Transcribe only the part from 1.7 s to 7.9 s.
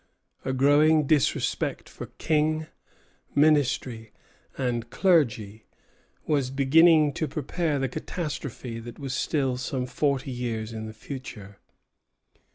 for king, ministry, and clergy was beginning to prepare the